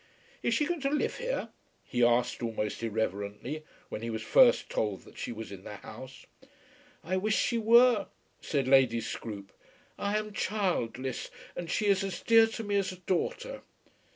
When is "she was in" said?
5.19-5.63